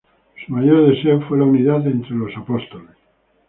Su 0.43 0.53
mayor 0.53 0.89
deseo 0.89 1.21
fue 1.27 1.37
la 1.37 1.43
unidad 1.43 1.85
entre 1.85 2.15
los 2.15 2.35
Apóstoles. 2.35 2.89